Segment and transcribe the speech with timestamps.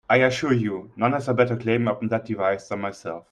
[0.09, 3.19] I assure you, none has a better claim upon that device than myself.